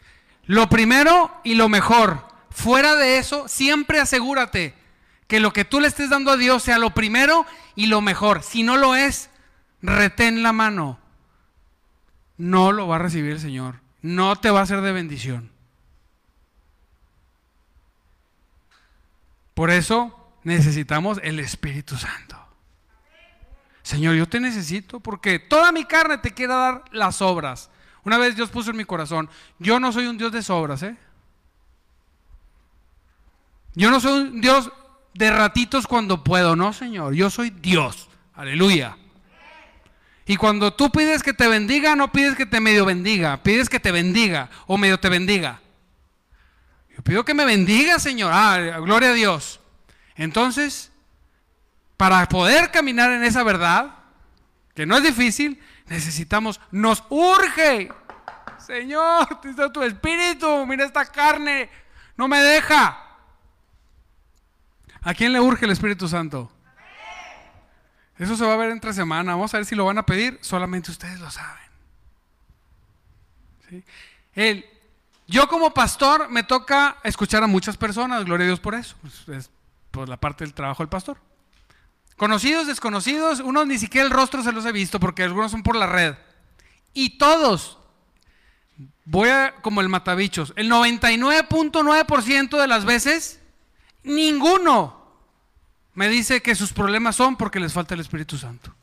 [0.44, 2.28] Lo primero y lo mejor.
[2.50, 4.79] Fuera de eso, siempre asegúrate
[5.30, 8.42] que lo que tú le estés dando a Dios sea lo primero y lo mejor.
[8.42, 9.30] Si no lo es,
[9.80, 10.98] retén la mano.
[12.36, 13.76] No lo va a recibir el Señor.
[14.02, 15.52] No te va a ser de bendición.
[19.54, 22.36] Por eso necesitamos el Espíritu Santo.
[23.82, 27.70] Señor, yo te necesito porque toda mi carne te quiere dar las obras.
[28.02, 30.96] Una vez Dios puso en mi corazón, yo no soy un Dios de sobras, ¿eh?
[33.76, 34.72] Yo no soy un Dios
[35.14, 36.56] de ratitos cuando puedo.
[36.56, 38.08] No, Señor, yo soy Dios.
[38.34, 38.96] Aleluya.
[40.26, 43.80] Y cuando tú pides que te bendiga, no pides que te medio bendiga, pides que
[43.80, 45.60] te bendiga o medio te bendiga.
[46.96, 48.30] Yo pido que me bendiga, Señor.
[48.32, 49.58] Ah, gloria a Dios.
[50.14, 50.92] Entonces,
[51.96, 53.90] para poder caminar en esa verdad,
[54.74, 57.90] que no es difícil, necesitamos, nos urge.
[58.58, 61.68] Señor, te tu espíritu, mira esta carne,
[62.16, 63.09] no me deja.
[65.02, 66.50] ¿A quién le urge el Espíritu Santo?
[68.18, 69.32] Eso se va a ver entre semana.
[69.32, 70.38] Vamos a ver si lo van a pedir.
[70.42, 71.70] Solamente ustedes lo saben.
[73.68, 74.64] ¿Sí?
[75.26, 78.24] yo como pastor me toca escuchar a muchas personas.
[78.24, 78.96] Gloria a Dios por eso.
[79.28, 79.50] Es
[79.90, 81.18] por la parte del trabajo del pastor.
[82.16, 85.76] Conocidos, desconocidos, unos ni siquiera el rostro se los he visto porque algunos son por
[85.76, 86.16] la red.
[86.92, 87.78] Y todos,
[89.06, 93.39] voy a, como el matabichos, el 99.9% de las veces,
[94.02, 95.00] ninguno
[95.94, 98.74] me dice que sus problemas son porque les falta el Espíritu Santo.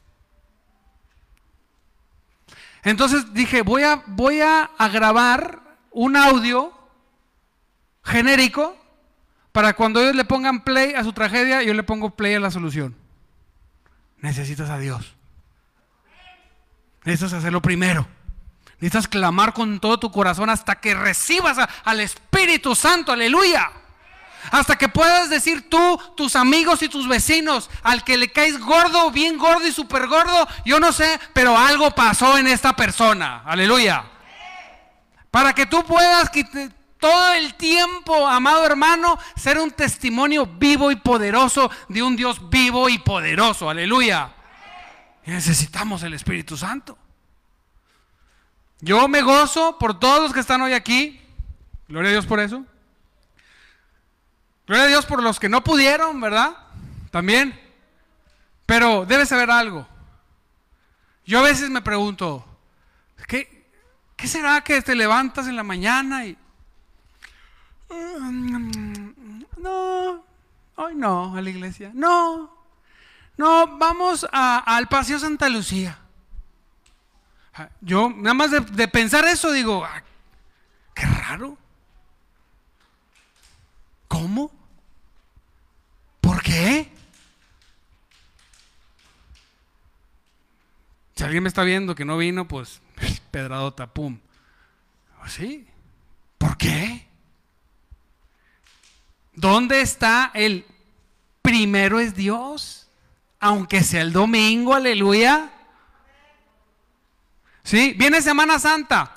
[2.83, 6.71] Entonces dije, voy a, voy a, grabar un audio
[8.03, 8.77] genérico
[9.51, 12.51] para cuando ellos le pongan play a su tragedia, yo le pongo play a la
[12.51, 12.95] solución.
[14.19, 15.15] Necesitas a Dios.
[17.03, 18.07] Necesitas hacerlo primero.
[18.79, 23.11] Necesitas clamar con todo tu corazón hasta que recibas al Espíritu Santo.
[23.11, 23.71] Aleluya.
[24.51, 29.11] Hasta que puedas decir tú, tus amigos y tus vecinos, al que le caes gordo,
[29.11, 33.43] bien gordo y súper gordo, yo no sé, pero algo pasó en esta persona.
[33.45, 34.05] Aleluya.
[35.31, 36.31] Para que tú puedas
[36.99, 42.89] todo el tiempo, amado hermano, ser un testimonio vivo y poderoso de un Dios vivo
[42.89, 43.69] y poderoso.
[43.69, 44.31] Aleluya.
[45.25, 46.97] Necesitamos el Espíritu Santo.
[48.79, 51.19] Yo me gozo por todos los que están hoy aquí.
[51.87, 52.63] Gloria a Dios por eso.
[54.67, 56.57] Gloria a Dios por los que no pudieron, ¿verdad?
[57.09, 57.59] También.
[58.65, 59.87] Pero debes saber algo.
[61.25, 62.45] Yo a veces me pregunto,
[63.27, 63.65] ¿qué,
[64.15, 66.37] ¿qué será que te levantas en la mañana y...
[69.57, 70.23] No,
[70.75, 71.91] hoy no, a la iglesia.
[71.93, 72.53] No,
[73.37, 75.97] no, vamos al Paseo Santa Lucía.
[77.81, 80.03] Yo, nada más de, pensar eso, digo, ah,
[80.93, 81.57] qué raro.
[84.07, 84.51] ¿Cómo?
[86.57, 86.91] ¿Por qué?
[91.15, 92.81] Si alguien me está viendo que no vino, pues
[93.31, 94.19] pedradota, pum.
[95.19, 95.67] Pues sí.
[96.37, 97.07] ¿Por qué?
[99.33, 100.65] ¿Dónde está el
[101.43, 102.89] primero es Dios?
[103.39, 105.51] Aunque sea el domingo, aleluya.
[107.63, 107.93] ¿Sí?
[107.97, 109.13] Viene Semana Santa.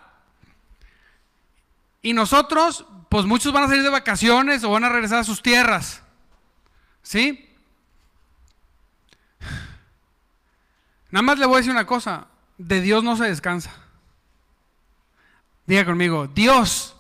[2.02, 5.40] Y nosotros, pues muchos van a salir de vacaciones o van a regresar a sus
[5.40, 6.02] tierras.
[7.02, 7.48] ¿Sí?
[11.10, 13.70] Nada más le voy a decir una cosa, de Dios no se descansa.
[15.66, 16.96] Diga conmigo, Dios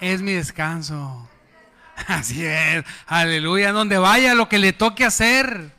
[0.00, 1.28] es mi descanso.
[2.06, 5.76] Así es, aleluya, donde vaya lo que le toque hacer.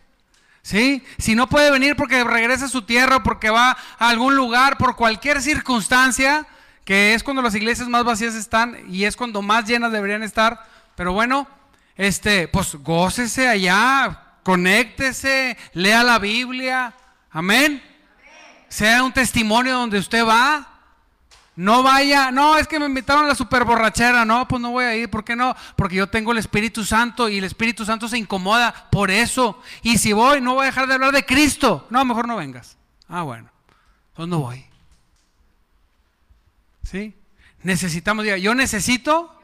[0.61, 1.03] ¿Sí?
[1.17, 4.95] Si no puede venir porque regresa a su tierra, porque va a algún lugar, por
[4.95, 6.45] cualquier circunstancia,
[6.85, 10.65] que es cuando las iglesias más vacías están y es cuando más llenas deberían estar.
[10.95, 11.47] Pero bueno,
[11.99, 16.95] este, pues gócese allá, conéctese, lea la Biblia.
[17.29, 17.83] Amén.
[18.69, 20.79] Sea un testimonio donde usted va.
[21.57, 24.85] No vaya, no, es que me invitaron a la super borrachera, no, pues no voy
[24.85, 25.53] a ir, ¿por qué no?
[25.75, 29.61] Porque yo tengo el Espíritu Santo y el Espíritu Santo se incomoda por eso.
[29.81, 31.85] Y si voy, no voy a dejar de hablar de Cristo.
[31.89, 32.77] No, mejor no vengas.
[33.09, 33.49] Ah, bueno,
[34.11, 34.65] entonces no voy.
[36.83, 37.13] ¿Sí?
[37.61, 39.37] Necesitamos, yo necesito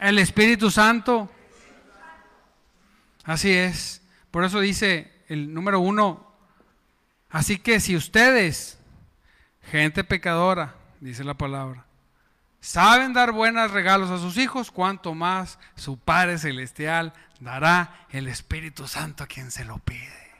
[0.00, 1.28] el Espíritu Santo.
[3.24, 4.02] Así es.
[4.30, 6.32] Por eso dice el número uno.
[7.30, 8.78] Así que si ustedes,
[9.70, 11.84] gente pecadora, dice la palabra.
[12.60, 18.88] Saben dar buenos regalos a sus hijos, cuanto más su Padre Celestial dará el Espíritu
[18.88, 20.32] Santo a quien se lo pide.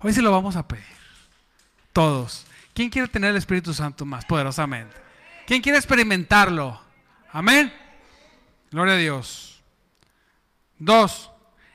[0.00, 0.84] Hoy se lo vamos a pedir.
[1.92, 2.46] Todos.
[2.74, 4.96] ¿Quién quiere tener el Espíritu Santo más poderosamente?
[5.46, 6.80] ¿Quién quiere experimentarlo?
[7.30, 7.72] Amén.
[8.70, 9.62] Gloria a Dios.
[10.78, 11.30] Dos.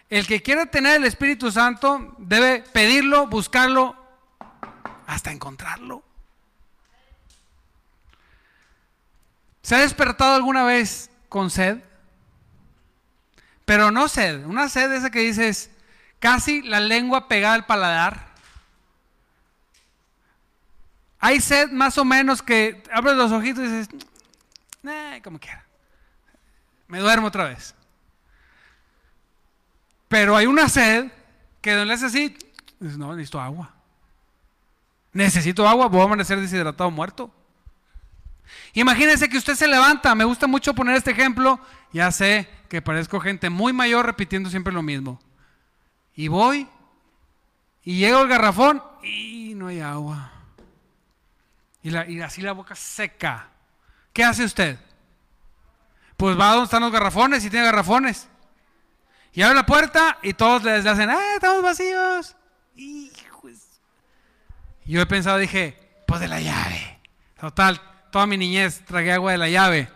[0.09, 3.95] El que quiera tener el Espíritu Santo debe pedirlo, buscarlo,
[5.05, 6.03] hasta encontrarlo.
[9.61, 11.77] ¿Se ha despertado alguna vez con sed?
[13.65, 15.69] Pero no sed, una sed esa que dices,
[16.19, 18.29] casi la lengua pegada al paladar.
[21.19, 23.89] Hay sed más o menos que abres los ojitos y dices,
[25.23, 25.63] como quiera.
[26.87, 27.75] Me duermo otra vez.
[30.09, 31.09] Pero hay una sed
[31.61, 32.37] que no le hace así,
[32.79, 33.73] no, necesito agua.
[35.13, 37.31] Necesito agua, voy a amanecer deshidratado muerto.
[38.73, 41.59] Imagínense que usted se levanta, me gusta mucho poner este ejemplo,
[41.93, 45.19] ya sé que parezco gente muy mayor repitiendo siempre lo mismo.
[46.15, 46.67] Y voy,
[47.83, 50.31] y llego al garrafón y no hay agua.
[51.81, 53.47] Y, así la boca seca.
[54.11, 54.77] ¿Qué hace usted?
[56.17, 58.27] Pues va a donde están los garrafones y tiene garrafones.
[59.33, 62.35] Y abre la puerta y todos les hacen, ¡ah, estamos vacíos!
[62.75, 63.11] Y
[64.85, 65.77] yo he pensado, dije,
[66.07, 66.99] pues de la llave.
[67.39, 67.79] Total,
[68.11, 69.87] toda mi niñez tragué agua de la llave.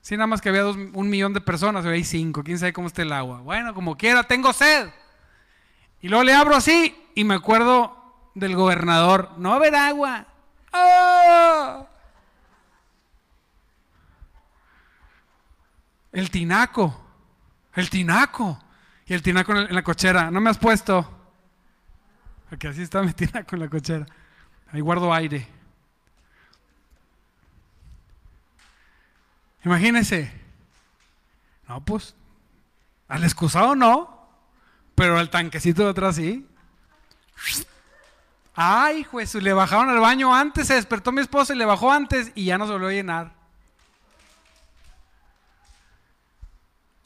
[0.00, 2.86] Sí, nada más que había un millón de personas, hoy hay cinco, quién sabe cómo
[2.86, 3.40] está el agua.
[3.40, 4.88] Bueno, como quiera, tengo sed.
[6.00, 10.26] Y luego le abro así y me acuerdo del gobernador, no va a haber agua.
[10.72, 11.88] ¡Oh!
[16.12, 17.04] El tinaco.
[17.74, 18.58] El tinaco.
[19.08, 20.30] Y el tinaco en la cochera.
[20.30, 21.10] No me has puesto.
[22.48, 24.06] Porque así está mi tinaco en la cochera.
[24.70, 25.48] Ahí guardo aire.
[29.64, 30.30] Imagínense.
[31.66, 32.14] No, pues.
[33.08, 34.28] Al excusado no.
[34.94, 36.46] Pero al tanquecito de atrás sí.
[38.54, 42.32] Ay, juez, le bajaron al baño antes, se despertó mi esposa y le bajó antes
[42.34, 43.37] y ya no se volvió a llenar.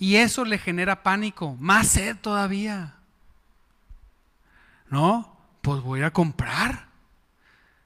[0.02, 2.96] Y eso le genera pánico, más sed todavía.
[4.88, 6.88] No, pues voy a comprar.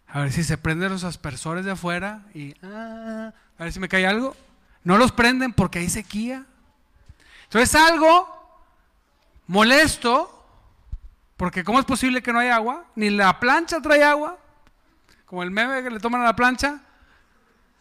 [0.09, 3.91] A ver si se prenden los aspersores de afuera y ah, a ver si me
[3.91, 4.35] cae algo.
[4.83, 6.47] No los prenden porque hay sequía.
[7.45, 8.27] Entonces algo
[9.47, 10.43] molesto
[11.37, 12.87] porque ¿cómo es posible que no haya agua?
[12.95, 14.39] Ni la plancha trae agua.
[15.27, 16.81] Como el meme que le toman a la plancha.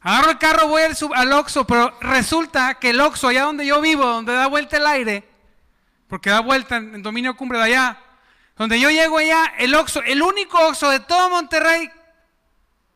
[0.07, 3.81] Agarro el carro, voy al, al Oxxo, pero resulta que el Oxxo, allá donde yo
[3.81, 5.27] vivo, donde da vuelta el aire,
[6.07, 7.99] porque da vuelta en, dominio cumbre de allá,
[8.55, 11.89] donde yo llego allá, el Oxxo, el único Oxxo de todo Monterrey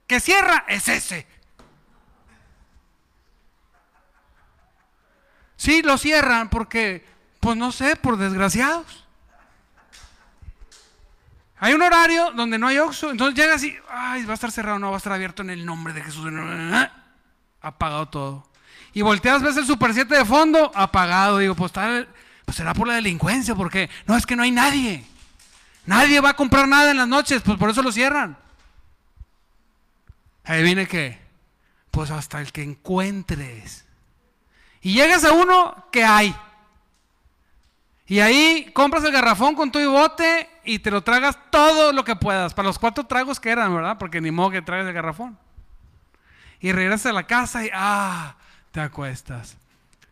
[0.05, 1.25] que cierra es ese.
[5.55, 7.03] Sí, lo cierran porque,
[7.39, 9.07] pues no sé, por desgraciados.
[11.57, 14.77] Hay un horario donde no hay Oxxo, entonces llegas y, ay, va a estar cerrado,
[14.77, 16.23] no, va a estar abierto en el nombre de Jesús.
[17.61, 18.47] Apagado todo.
[18.93, 21.37] Y volteas, ves el Super 7 de fondo, apagado.
[21.37, 22.07] Digo, pues, tal,
[22.45, 25.05] pues será por la delincuencia, porque no, es que no hay nadie.
[25.85, 28.37] Nadie va a comprar nada en las noches, pues por eso lo cierran.
[30.43, 31.19] Ahí viene que,
[31.91, 33.85] pues hasta el que encuentres.
[34.81, 36.35] Y llegas a uno que hay.
[38.07, 42.15] Y ahí compras el garrafón con tu bote y te lo tragas todo lo que
[42.15, 42.55] puedas.
[42.55, 43.97] Para los cuatro tragos que eran, ¿verdad?
[43.99, 45.37] Porque ni modo que traes el garrafón.
[46.59, 48.35] Y regresas a la casa y, ah,
[48.71, 49.57] te acuestas.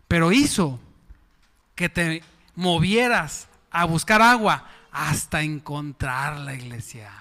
[0.07, 0.79] Pero hizo
[1.75, 2.23] que te
[2.55, 7.11] movieras a buscar agua hasta encontrar la iglesia.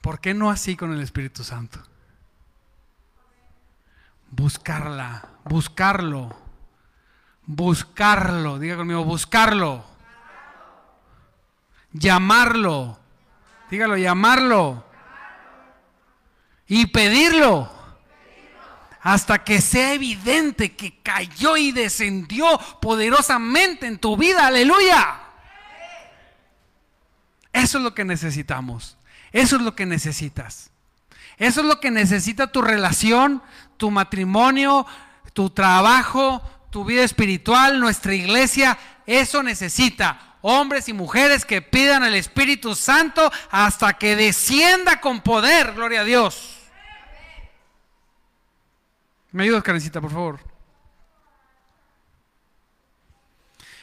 [0.00, 1.82] ¿Por qué no así con el Espíritu Santo?
[4.30, 6.34] Buscarla, buscarlo,
[7.46, 9.84] buscarlo, diga conmigo, buscarlo,
[11.92, 12.98] llamarlo,
[13.70, 14.84] dígalo, llamarlo
[16.66, 17.70] y pedirlo
[19.00, 25.20] hasta que sea evidente que cayó y descendió poderosamente en tu vida, aleluya.
[27.52, 28.98] Eso es lo que necesitamos,
[29.32, 30.70] eso es lo que necesitas.
[31.38, 33.42] Eso es lo que necesita tu relación,
[33.76, 34.86] tu matrimonio,
[35.32, 38.76] tu trabajo, tu vida espiritual, nuestra iglesia.
[39.06, 45.74] Eso necesita hombres y mujeres que pidan al Espíritu Santo hasta que descienda con poder.
[45.74, 46.56] Gloria a Dios.
[49.30, 50.40] ¿Me ayudas, Karencita, por favor?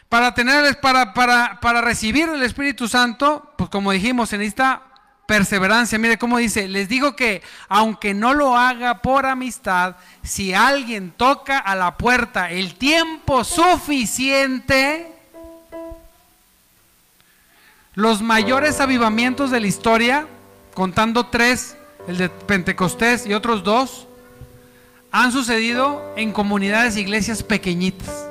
[0.10, 4.82] Para tener, para, para, para recibir el Espíritu Santo, pues como dijimos, en esta
[5.26, 6.00] perseverancia.
[6.00, 11.58] Mire cómo dice, les digo que aunque no lo haga por amistad, si alguien toca
[11.58, 15.15] a la puerta el tiempo suficiente,
[17.96, 20.28] los mayores avivamientos de la historia,
[20.74, 21.76] contando tres,
[22.08, 24.08] el de Pentecostés y otros dos,
[25.12, 28.28] han sucedido en comunidades e iglesias pequeñitas.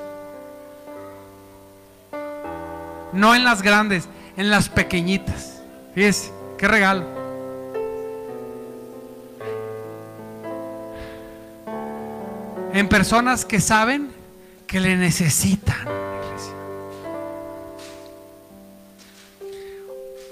[3.12, 5.61] No en las grandes, en las pequeñitas.
[5.95, 6.31] Fíjese.
[6.59, 7.05] Qué regalo.
[12.73, 14.11] En personas que saben
[14.67, 15.94] que le necesitan.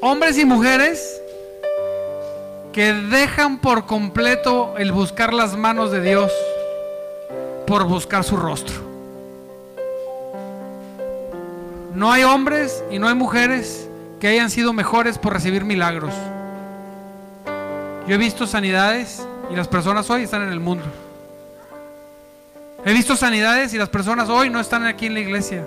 [0.05, 1.23] Hombres y mujeres
[2.73, 6.33] que dejan por completo el buscar las manos de Dios
[7.69, 8.75] por buscar su rostro.
[11.95, 13.89] No hay hombres y no hay mujeres
[14.19, 16.13] que hayan sido mejores por recibir milagros.
[18.09, 20.85] Yo he visto sanidades y las personas hoy están en el mundo.
[22.85, 25.65] He visto sanidades y las personas hoy no están aquí en la iglesia.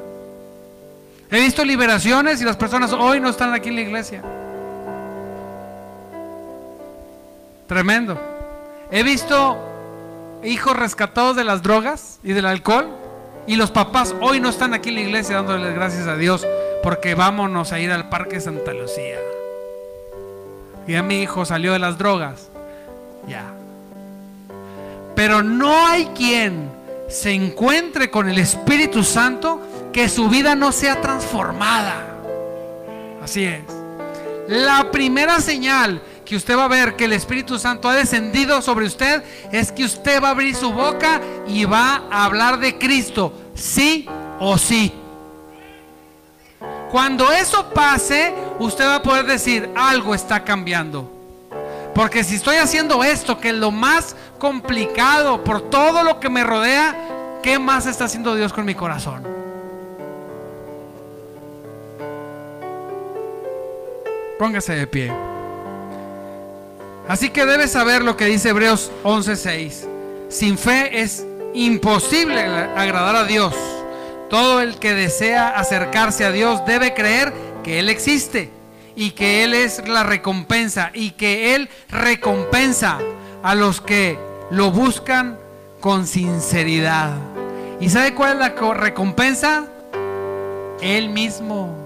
[1.32, 4.22] He visto liberaciones y las personas hoy no están aquí en la iglesia.
[7.68, 8.20] Tremendo.
[8.92, 9.58] He visto
[10.44, 12.90] hijos rescatados de las drogas y del alcohol
[13.48, 16.46] y los papás hoy no están aquí en la iglesia dándoles gracias a Dios
[16.84, 19.18] porque vámonos a ir al Parque Santa Lucía.
[20.88, 22.50] Y a mi hijo salió de las drogas.
[23.28, 23.46] Ya.
[25.16, 26.70] Pero no hay quien
[27.10, 29.55] se encuentre con el Espíritu Santo
[29.96, 32.06] que su vida no sea transformada.
[33.24, 33.64] Así es.
[34.46, 38.88] La primera señal que usted va a ver que el Espíritu Santo ha descendido sobre
[38.88, 39.24] usted
[39.54, 44.06] es que usted va a abrir su boca y va a hablar de Cristo, sí
[44.38, 44.92] o sí.
[46.92, 51.10] Cuando eso pase, usted va a poder decir, algo está cambiando.
[51.94, 56.44] Porque si estoy haciendo esto, que es lo más complicado por todo lo que me
[56.44, 59.35] rodea, ¿qué más está haciendo Dios con mi corazón?
[64.38, 65.12] Póngase de pie.
[67.08, 69.88] Así que debes saber lo que dice Hebreos 11:6.
[70.30, 73.56] Sin fe es imposible agradar a Dios.
[74.30, 77.32] Todo el que desea acercarse a Dios debe creer
[77.64, 78.50] que Él existe
[78.96, 82.98] y que Él es la recompensa y que Él recompensa
[83.44, 84.18] a los que
[84.50, 85.38] lo buscan
[85.80, 87.12] con sinceridad.
[87.80, 89.66] ¿Y sabe cuál es la recompensa?
[90.82, 91.85] Él mismo.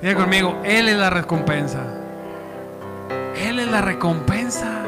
[0.00, 1.80] Diga conmigo, Él es la recompensa.
[3.36, 4.87] Él es la recompensa.